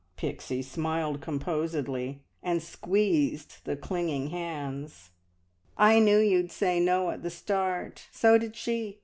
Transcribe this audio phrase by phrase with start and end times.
[0.17, 5.11] Pixie smiled composedly, and squeezed the clinging hands.
[5.77, 8.07] "I knew you'd say `No' at the start.
[8.11, 8.97] So did she.